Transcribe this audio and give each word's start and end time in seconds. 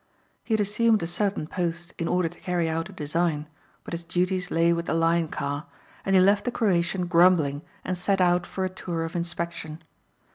He 0.43 0.55
had 0.55 0.59
assumed 0.61 1.03
a 1.03 1.05
certain 1.05 1.45
post 1.45 1.93
in 1.99 2.07
order 2.07 2.27
to 2.27 2.39
carry 2.39 2.67
out 2.67 2.89
a 2.89 2.91
design 2.91 3.47
but 3.83 3.91
his 3.91 4.03
duties 4.03 4.49
lay 4.49 4.73
with 4.73 4.87
the 4.87 4.95
Lion 4.95 5.27
car 5.27 5.67
and 6.03 6.15
he 6.15 6.19
left 6.23 6.43
the 6.45 6.49
Croatian 6.51 7.05
grumbling 7.05 7.61
and 7.85 7.95
set 7.95 8.19
out 8.19 8.47
for 8.47 8.65
a 8.65 8.69
tour 8.71 9.03
of 9.03 9.15
inspection. 9.15 9.83